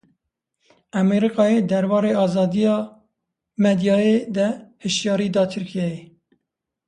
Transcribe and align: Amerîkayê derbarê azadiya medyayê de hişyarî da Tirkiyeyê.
Amerîkayê 0.99 1.59
derbarê 1.69 2.13
azadiya 2.23 2.77
medyayê 3.63 4.17
de 4.35 4.47
hişyarî 4.83 5.27
da 5.35 5.43
Tirkiyeyê. 5.51 5.97